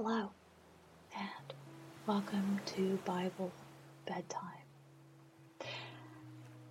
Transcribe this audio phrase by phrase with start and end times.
[0.00, 0.30] Hello,
[1.16, 1.54] and
[2.06, 3.52] welcome to Bible
[4.06, 4.68] Bedtime.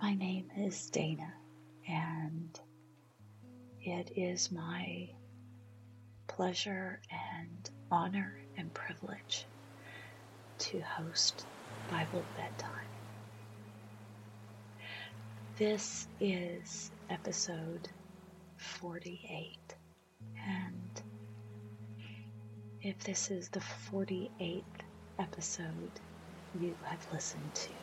[0.02, 1.34] My name is Dana,
[1.89, 2.57] and
[3.82, 5.10] it is my
[6.29, 9.43] pleasure and honor and privilege
[10.59, 11.46] to host
[11.92, 12.71] Bible Bedtime.
[15.59, 17.89] This is episode
[18.79, 19.75] 48,
[20.48, 21.04] and
[22.81, 24.63] if this is the 48th
[25.19, 25.99] episode
[26.54, 27.73] you have listened to,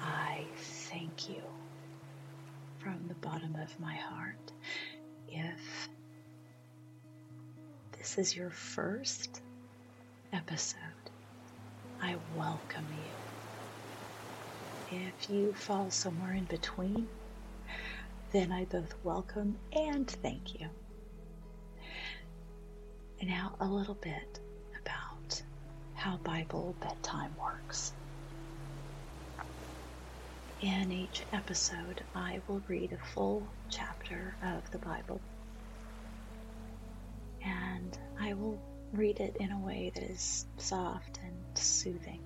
[0.00, 0.46] I
[0.88, 1.42] thank you
[2.78, 4.52] from the bottom of my heart.
[5.28, 5.88] If
[7.98, 9.42] this is your first
[10.32, 11.10] episode,
[12.00, 13.12] I welcome you.
[14.96, 17.08] If you fall somewhere in between,
[18.32, 20.68] then I both welcome and thank you.
[23.20, 24.40] And now, a little bit
[24.80, 25.42] about
[25.92, 27.92] how Bible bedtime works.
[30.60, 35.20] In each episode, I will read a full chapter of the Bible.
[37.44, 38.58] And I will
[38.94, 42.22] read it in a way that is soft and soothing.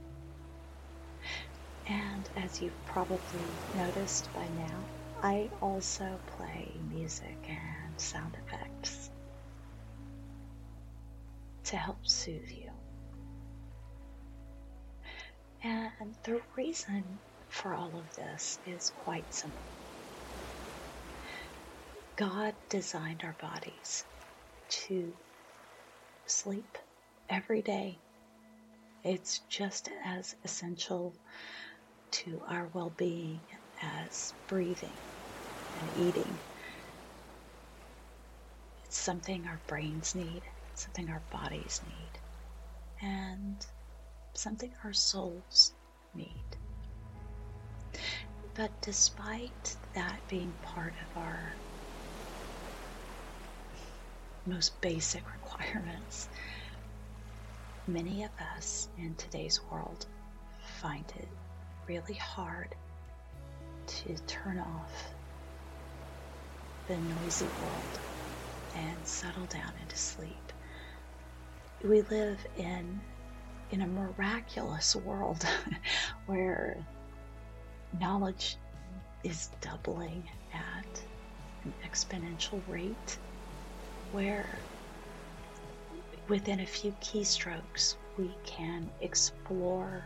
[1.89, 4.87] And as you've probably noticed by now,
[5.25, 9.04] I also play music and sound effects
[11.65, 12.71] to help soothe you.
[15.63, 19.65] And the reason for all of this is quite simple.
[22.17, 24.05] God designed our bodies
[24.69, 25.15] to
[26.27, 26.79] sleep
[27.29, 27.99] every day.
[29.03, 31.15] It's just as essential
[32.13, 33.41] to our well being
[33.83, 34.99] as breathing
[35.81, 36.41] and eating.
[38.85, 40.43] It's something our brains need,
[40.79, 42.21] something our bodies need,
[43.03, 43.67] and
[44.35, 45.73] something our souls
[46.15, 46.45] need.
[48.55, 51.57] But despite that being part of our
[54.47, 56.29] most basic requirements,
[57.87, 60.07] many of us in today's world
[60.81, 61.29] find it
[61.89, 62.75] really hard
[63.87, 65.15] to turn off
[66.87, 68.01] the noisy world
[68.75, 70.44] and settle down into sleep.
[71.83, 73.01] We live in
[73.71, 75.45] in a miraculous world
[76.27, 76.87] where
[78.01, 78.57] knowledge
[79.25, 81.05] is doubling at
[81.65, 83.19] an exponential rate,
[84.13, 84.63] where
[86.29, 90.05] within a few keystrokes we can explore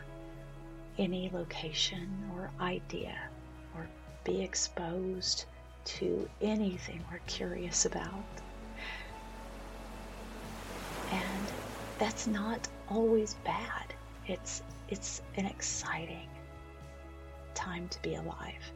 [0.99, 3.17] any location or idea
[3.75, 3.89] or
[4.25, 5.45] be exposed
[5.85, 8.25] to anything we're curious about.
[11.11, 11.53] And
[11.99, 13.95] that's not always bad.
[14.27, 16.29] It's it's an exciting
[17.55, 18.73] time to be alive.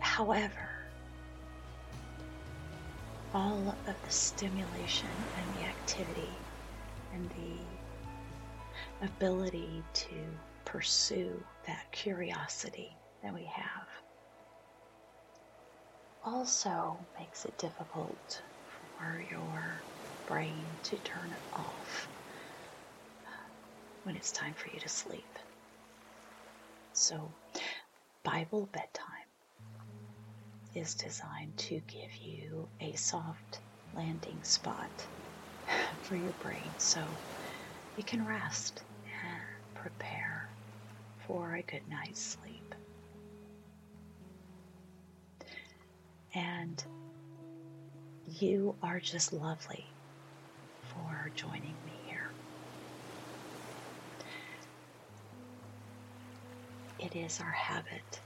[0.00, 0.68] However,
[3.34, 6.38] all of the stimulation and the activity
[7.12, 10.16] and the ability to
[10.64, 13.88] pursue that curiosity that we have
[16.24, 18.42] also makes it difficult
[19.02, 19.84] for your
[20.26, 22.08] brain to turn it off
[23.24, 23.50] uh,
[24.04, 25.38] when it's time for you to sleep.
[26.92, 27.34] So,
[28.22, 29.28] Bible bedtime
[30.74, 33.60] is designed to give you a soft
[33.92, 35.08] landing spot
[36.02, 37.18] for your brain so
[37.96, 38.84] you can rest
[39.24, 39.42] and
[39.74, 40.48] prepare
[41.26, 42.74] for a good night's sleep.
[46.34, 46.82] And
[48.40, 49.94] you are just lovely
[50.80, 52.34] for joining me here.
[56.98, 58.22] It is our habit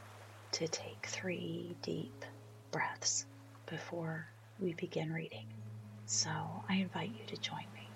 [0.53, 2.25] to take three deep
[2.71, 3.27] breaths
[3.67, 5.47] before we begin reading.
[6.07, 6.31] So
[6.69, 7.93] I invite you to join me.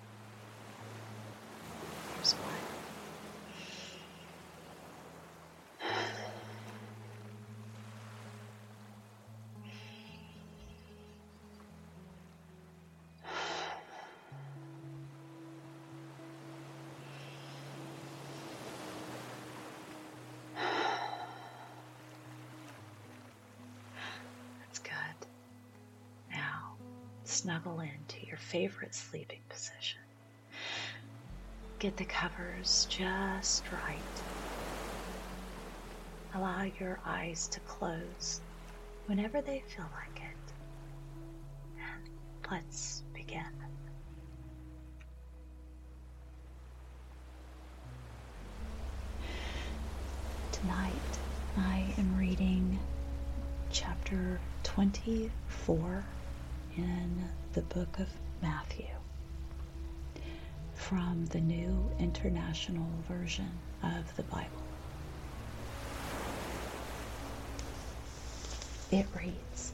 [2.07, 2.70] Here's one.
[27.31, 30.01] Snuggle into your favorite sleeping position.
[31.79, 34.23] Get the covers just right.
[36.35, 38.41] Allow your eyes to close
[39.05, 40.53] whenever they feel like it.
[41.77, 42.09] And
[42.51, 43.45] let's begin.
[50.51, 51.19] Tonight,
[51.55, 52.77] I am reading
[53.69, 56.03] chapter 24
[56.77, 58.07] in the book of
[58.41, 58.85] Matthew
[60.73, 64.63] from the New International Version of the Bible.
[68.91, 69.73] It reads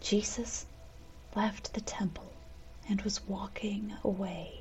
[0.00, 0.66] Jesus
[1.36, 2.32] left the temple
[2.88, 4.60] and was walking away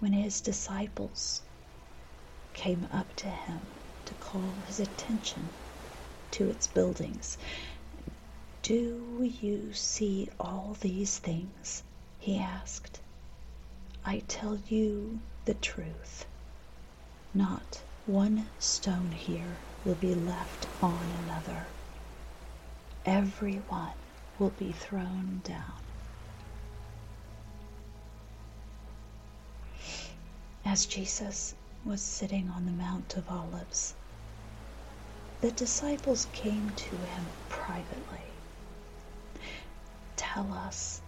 [0.00, 1.42] when his disciples
[2.52, 3.60] came up to him
[4.04, 5.50] to call his attention
[6.32, 7.38] to its buildings.
[8.64, 11.82] Do you see all these things?
[12.18, 12.98] he asked.
[14.06, 16.24] I tell you the truth.
[17.34, 21.66] Not one stone here will be left on another.
[23.04, 23.92] Every one
[24.38, 25.82] will be thrown down.
[30.64, 33.94] As Jesus was sitting on the Mount of Olives,
[35.42, 38.33] the disciples came to him privately.
[40.16, 41.02] Tell us,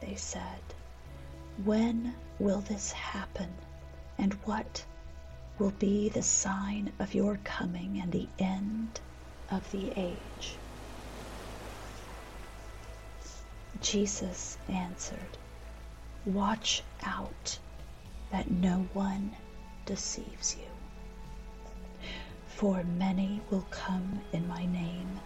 [0.00, 0.60] they said,
[1.64, 3.52] when will this happen,
[4.18, 4.84] and what
[5.58, 9.00] will be the sign of your coming and the end
[9.50, 10.58] of the age?
[13.80, 15.38] Jesus answered,
[16.24, 17.58] Watch out
[18.30, 19.34] that no one
[19.86, 20.68] deceives you.
[22.46, 25.20] For many will come in my name,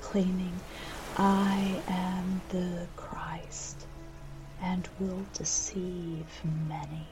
[0.00, 0.60] claiming,
[1.22, 3.86] I am the Christ,
[4.62, 6.26] and will deceive
[6.66, 7.06] many.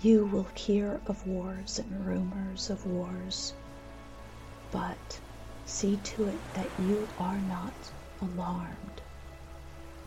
[0.00, 3.52] You will hear of wars and rumors of wars,
[4.70, 5.20] but
[5.64, 7.90] see to it that you are not
[8.22, 9.02] alarmed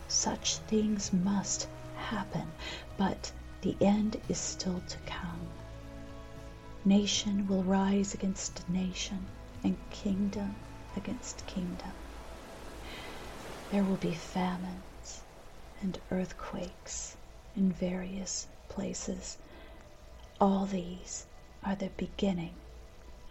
[0.08, 2.50] such things must happen,
[2.96, 3.30] but
[3.60, 5.40] the end is still to come.
[6.86, 9.26] Nation will rise against nation,
[9.62, 10.56] and kingdom
[10.96, 11.92] against kingdom.
[13.70, 15.22] There will be famines
[15.82, 17.16] and earthquakes
[17.56, 19.38] in various places.
[20.40, 21.26] All these
[21.64, 22.54] are the beginning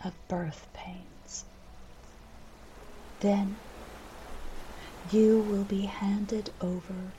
[0.04, 1.46] of birth pains.
[3.20, 3.58] Then
[5.10, 7.14] you will be handed over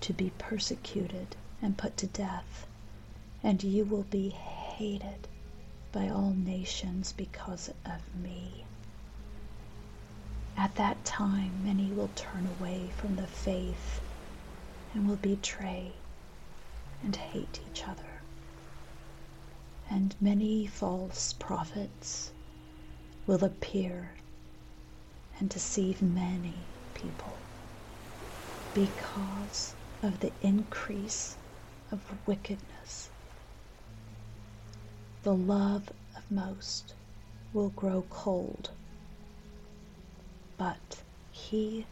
[0.00, 2.66] to be persecuted and put to death,
[3.42, 5.28] and you will be hated
[5.92, 8.66] by all nations because of me.
[10.56, 14.00] At that time, many will turn away from the faith
[14.94, 15.94] and will betray
[17.02, 18.22] and hate each other.
[19.90, 22.32] And many false prophets
[23.26, 24.16] will appear
[25.38, 27.40] and deceive many people
[28.74, 31.36] because of the increase
[31.90, 32.81] of wickedness.
[35.22, 36.94] The love of most
[37.52, 38.70] will grow cold,
[40.58, 41.86] but he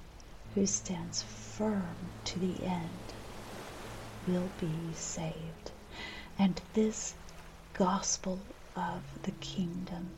[0.55, 3.15] who stands firm to the end
[4.27, 5.71] will be saved.
[6.41, 7.15] And this
[7.73, 8.41] gospel
[8.75, 10.11] of the kingdom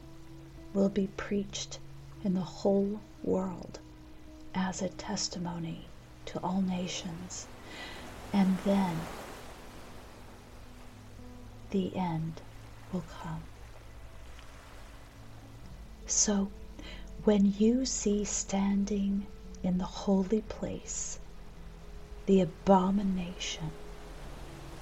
[0.73, 1.81] will be preached
[2.25, 3.79] in the whole world
[4.55, 5.85] as a testimony
[6.25, 7.47] to all nations.
[8.33, 9.07] And then
[11.73, 12.41] the end
[12.93, 13.45] will come.
[16.07, 16.53] So
[17.25, 19.27] when you see standing
[19.63, 21.21] in the holy place
[22.27, 23.73] the abomination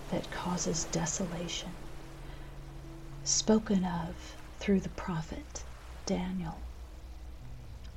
[0.08, 1.72] that causes desolation,
[3.24, 5.64] spoken of through the prophet
[6.06, 6.62] Daniel,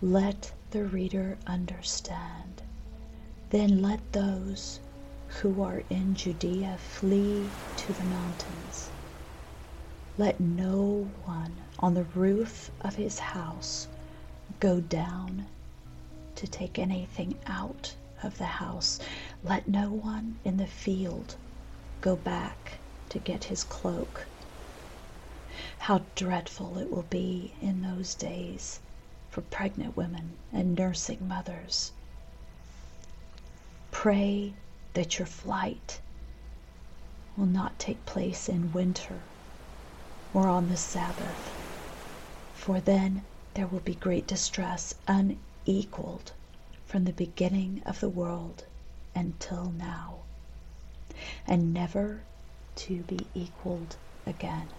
[0.02, 2.64] let the reader understand.
[3.52, 4.82] Then let those
[5.28, 8.93] who are in Judea flee to the mountains.
[10.16, 13.88] Let no one on the roof of his house
[14.60, 15.48] go down
[16.36, 19.00] to take anything out of the house.
[19.44, 21.36] Let no one in the field
[22.02, 22.78] go back
[23.10, 24.28] to get his cloak.
[25.80, 28.82] How dreadful it will be in those days
[29.32, 31.92] for pregnant women and nursing mothers.
[33.90, 34.54] Pray
[34.94, 36.02] that your flight
[37.36, 39.24] will not take place in winter
[40.34, 41.52] or on the Sabbath,
[42.52, 43.24] for then
[43.54, 46.32] there will be great distress unequaled
[46.86, 48.66] from the beginning of the world
[49.14, 50.24] until now,
[51.46, 52.24] and never
[52.76, 54.74] to be equaled again.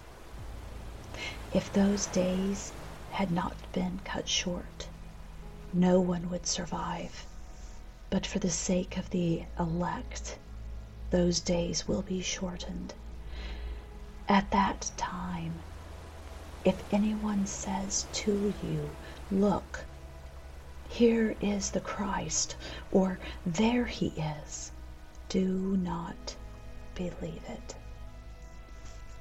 [1.53, 2.73] If those days
[3.11, 4.89] had not been cut short,
[5.73, 7.27] no one would survive.
[8.11, 10.39] But for the sake of the elect,
[11.11, 12.95] those days will be shortened.
[14.29, 15.61] At that time,
[16.65, 18.97] if anyone says to you,
[19.31, 19.85] Look,
[20.89, 22.57] here is the Christ,
[22.91, 24.73] or there he is,
[25.29, 26.37] do not
[26.95, 27.75] believe it.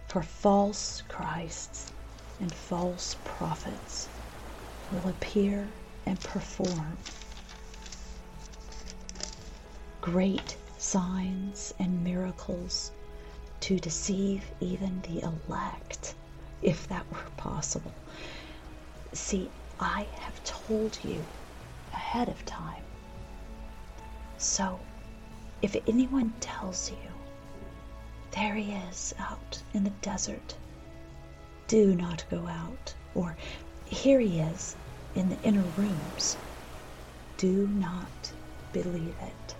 [0.07, 1.91] For false Christs
[2.39, 4.09] and false prophets
[4.89, 5.73] will appear
[6.05, 6.97] and perform
[10.01, 12.91] great signs and miracles
[13.63, 16.15] to deceive even the elect,
[16.61, 17.93] if that were possible.
[19.13, 21.25] See, I have told you
[21.93, 22.83] ahead of time.
[24.37, 24.77] So,
[25.61, 26.97] if anyone tells you,
[28.31, 30.57] there he is out in the desert,
[31.69, 33.37] do not go out, or
[33.85, 34.75] here he is
[35.15, 36.35] in the inner rooms,
[37.37, 38.33] do not
[38.73, 39.55] believe it.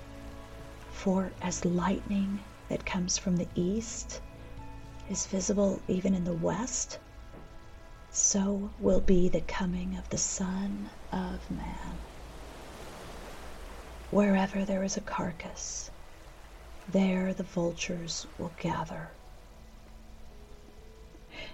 [0.92, 2.44] For as lightning
[2.74, 4.20] that comes from the east
[5.08, 6.98] is visible even in the west,
[8.10, 12.00] so will be the coming of the Son of Man.
[14.10, 15.92] Wherever there is a carcass,
[16.88, 19.12] there the vultures will gather.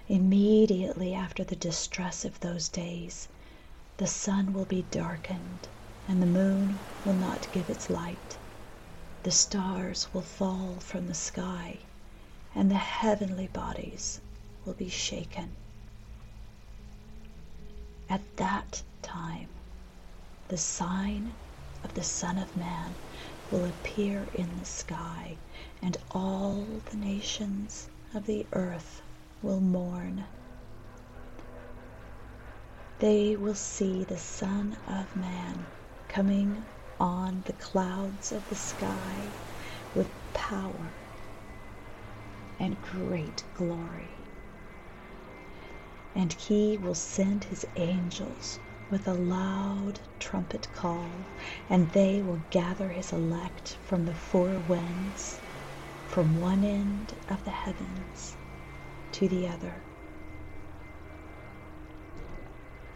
[0.08, 3.28] Immediately after the distress of those days,
[3.98, 5.68] the sun will be darkened,
[6.08, 8.38] and the moon will not give its light
[9.22, 11.78] the stars will fall from the sky,
[12.54, 14.18] and the heavenly bodies
[14.64, 15.50] will be shaken.
[18.08, 19.48] At that time,
[20.48, 21.34] the sign
[21.84, 22.96] of the Son of Man
[23.50, 25.36] will appear in the sky,
[25.82, 29.02] and all the nations of the earth
[29.42, 30.24] will mourn.
[33.00, 35.66] They will see the Son of Man
[36.08, 36.64] coming
[37.00, 39.34] on the clouds of the sky
[39.94, 40.94] with power
[42.58, 44.26] and great glory.
[46.14, 51.28] And he will send his angels with a loud trumpet call,
[51.68, 55.42] and they will gather his elect from the four winds,
[56.06, 58.36] from one end of the heavens
[59.12, 59.84] to the other.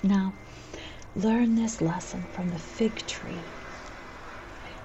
[0.03, 0.35] Now,
[1.15, 3.55] learn this lesson from the fig tree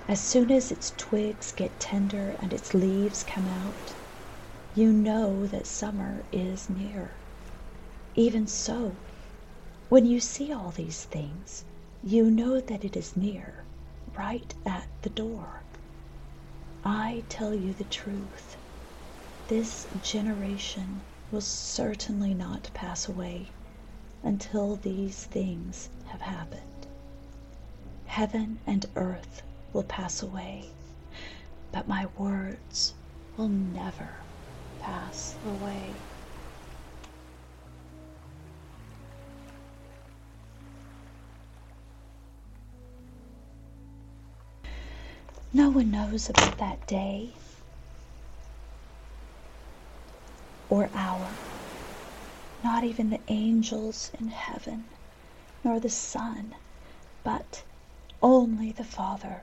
[0.10, 3.94] as soon as its twigs get tender and its leaves come out,
[4.74, 7.12] you know that summer is near.
[8.16, 8.96] Even so,
[9.88, 11.64] when you see all these things,
[12.04, 13.54] you know that it is near,
[14.18, 15.62] right at the door.
[16.84, 18.58] I tell you the truth.
[19.48, 23.52] This generation will certainly not pass away
[24.24, 26.88] until these things have happened.
[28.08, 30.66] Heaven and earth will pass away,
[31.72, 32.94] but my words
[33.38, 34.10] will never
[34.80, 35.96] pass away.
[45.52, 47.30] No one knows about that day
[50.70, 51.28] or hour,
[52.64, 54.86] not even the angels in heaven,
[55.64, 56.54] nor the Son,
[57.24, 57.64] but
[58.22, 59.42] only the Father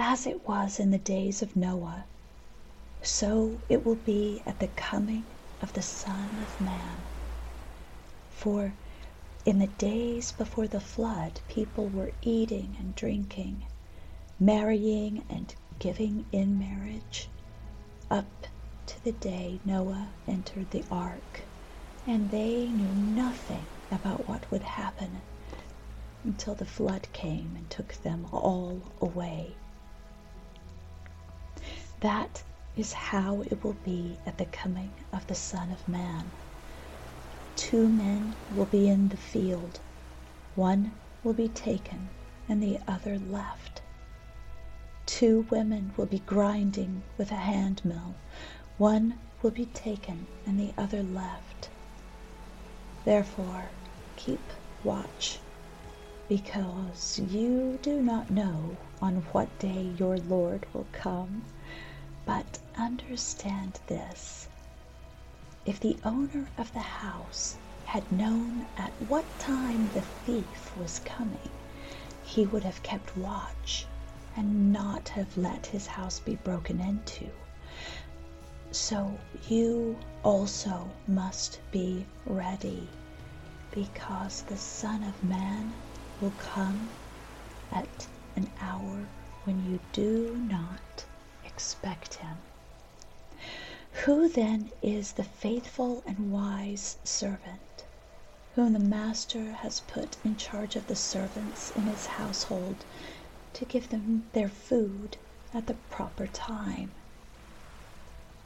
[0.00, 2.06] as it was in the days of Noah,
[3.02, 5.26] so it will be at the coming
[5.60, 7.02] of the Son of Man.
[8.28, 8.76] For
[9.44, 13.66] in the days before the flood, people were eating and drinking,
[14.38, 17.28] marrying and giving in marriage,
[18.10, 18.46] up
[18.86, 21.48] to the day Noah entered the ark,
[22.06, 25.22] and they knew nothing about what would happen
[26.24, 29.58] until the flood came and took them all away.
[32.00, 32.44] That
[32.76, 36.30] is how it will be at the coming of the Son of Man.
[37.56, 39.80] Two men will be in the field,
[40.54, 40.92] one
[41.24, 42.08] will be taken
[42.48, 43.82] and the other left.
[45.06, 48.14] Two women will be grinding with a hand mill,
[48.76, 51.68] one will be taken and the other left.
[53.04, 53.72] Therefore,
[54.14, 54.52] keep
[54.84, 55.40] watch,
[56.28, 61.42] because you do not know on what day your Lord will come.
[62.28, 64.48] But understand this
[65.64, 71.48] if the owner of the house had known at what time the thief was coming,
[72.22, 73.86] he would have kept watch
[74.36, 77.30] and not have let his house be broken into.
[78.72, 79.18] So
[79.48, 82.90] you also must be ready,
[83.70, 85.74] because the Son of Man
[86.20, 86.90] will come
[87.72, 88.06] at
[88.36, 89.08] an hour
[89.44, 91.06] when you do not
[91.58, 92.38] expect him.
[94.04, 97.84] Who then is the faithful and wise servant,
[98.54, 102.84] whom the master has put in charge of the servants in his household
[103.54, 105.16] to give them their food
[105.52, 106.92] at the proper time?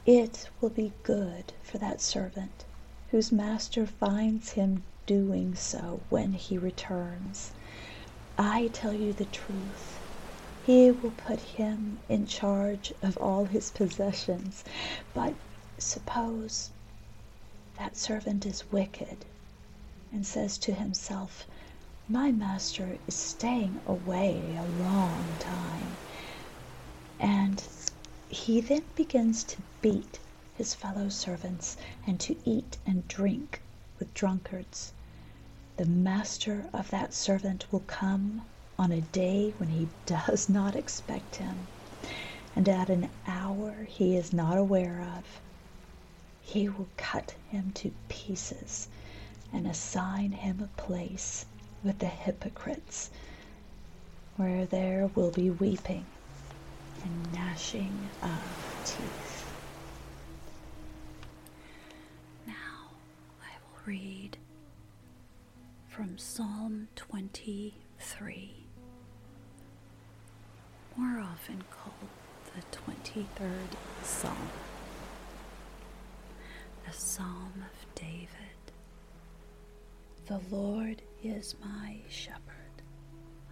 [0.07, 2.65] It will be good for that servant
[3.09, 7.51] whose master finds him doing so when he returns.
[8.39, 9.99] I tell you the truth.
[10.65, 14.63] He will put him in charge of all his possessions.
[15.13, 15.35] But
[15.77, 16.69] suppose
[17.77, 19.25] that servant is wicked
[20.13, 21.45] and says to himself,
[22.07, 25.97] My master is staying away a long time.
[27.19, 27.61] And
[28.29, 30.21] he then begins to beat
[30.53, 31.75] his fellow servants
[32.07, 33.61] and to eat and drink
[33.99, 34.93] with drunkards.
[35.75, 38.43] The master of that servant will come
[38.77, 41.67] on a day when he does not expect him,
[42.55, 45.23] and at an hour he is not aware of.
[46.41, 48.87] He will cut him to pieces
[49.51, 51.45] and assign him a place
[51.83, 53.09] with the hypocrites,
[54.35, 56.05] where there will be weeping
[57.03, 59.45] and gnashing of teeth.
[62.47, 62.89] Now
[63.41, 64.37] I will read
[65.87, 68.62] from Psalm 23
[70.95, 72.09] more often called
[72.55, 74.49] the 23rd Psalm,
[76.85, 78.27] the Psalm of David.
[80.27, 82.81] The Lord is my shepherd,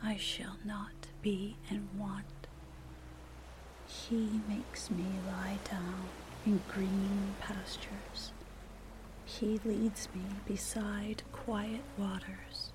[0.04, 2.26] I shall not be in want.
[3.88, 5.96] He makes me lie down
[6.46, 8.32] in green pastures.
[9.26, 12.72] He leads me beside quiet waters.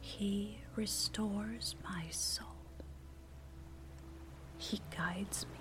[0.00, 2.53] He restores my soul.
[4.70, 5.58] He guides me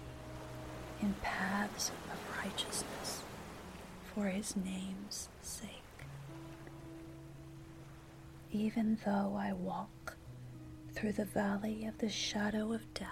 [1.01, 3.21] in paths of righteousness
[4.13, 5.69] for his name's sake.
[8.51, 10.15] Even though I walk
[10.93, 13.09] through the valley of the shadow of death,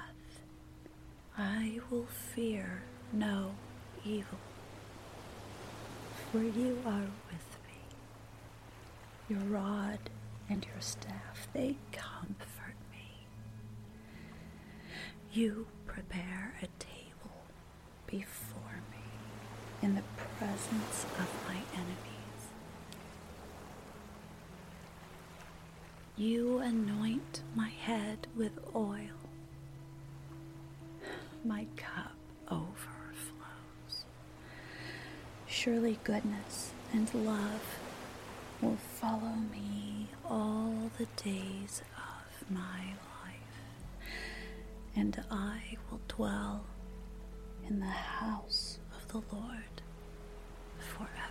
[1.37, 3.51] I will fear no
[4.05, 4.39] evil,
[6.31, 7.81] for you are with me.
[9.27, 9.99] Your rod
[10.49, 13.25] and your staff, they comfort me.
[15.33, 17.35] You prepare a table
[18.07, 19.03] before me
[19.81, 20.03] in the
[20.37, 22.41] presence of my enemies.
[26.15, 29.19] You anoint my head with oil.
[31.43, 32.15] My cup
[32.49, 34.05] overflows.
[35.45, 37.79] Surely goodness and love
[38.61, 43.10] will follow me all the days of my life
[44.95, 46.65] and I will dwell
[47.67, 49.81] in the house of the Lord
[50.79, 51.30] forever.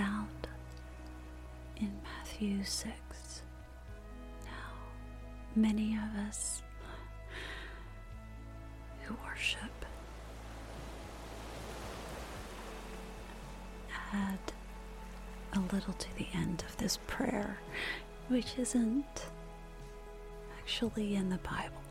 [0.00, 0.48] Found
[1.76, 2.90] in Matthew 6.
[4.46, 4.72] Now,
[5.54, 6.62] many of us
[9.02, 9.84] who worship
[14.14, 14.38] add
[15.52, 17.58] a little to the end of this prayer,
[18.28, 19.26] which isn't
[20.58, 21.82] actually in the Bible,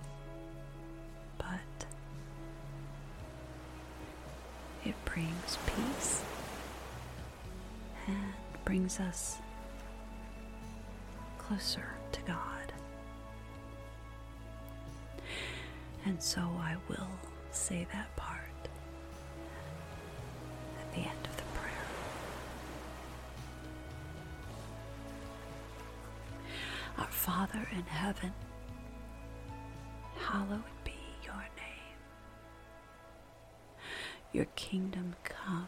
[1.38, 1.86] but
[4.84, 6.24] it brings peace
[8.10, 9.38] and brings us
[11.38, 12.74] closer to God.
[16.06, 17.10] And so I will
[17.52, 18.40] say that part
[20.80, 21.88] at the end of the prayer.
[26.98, 28.34] Our Father in heaven,
[30.18, 30.94] hallowed be
[31.24, 32.00] your name.
[34.32, 35.68] Your kingdom come.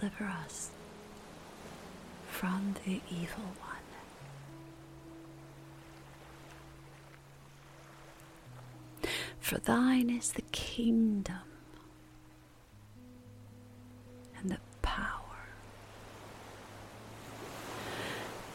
[0.00, 0.70] deliver us
[2.30, 3.76] from the evil one.
[9.40, 11.36] For thine is the kingdom
[14.38, 15.18] and the power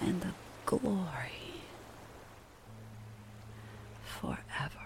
[0.01, 0.33] and the
[0.65, 1.61] glory
[4.03, 4.84] forever.